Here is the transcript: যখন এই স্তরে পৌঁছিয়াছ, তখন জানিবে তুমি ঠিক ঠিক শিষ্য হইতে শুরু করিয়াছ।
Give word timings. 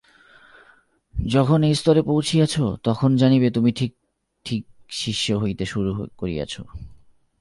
যখন 1.29 1.63
এই 1.63 1.75
স্তরে 1.75 2.01
পৌঁছিয়াছ, 2.01 2.53
তখন 2.83 3.09
জানিবে 3.15 3.47
তুমি 3.51 3.71
ঠিক 3.71 3.91
ঠিক 4.45 4.63
শিষ্য 4.89 5.33
হইতে 5.33 5.65
শুরু 5.65 6.07
করিয়াছ। 6.17 6.61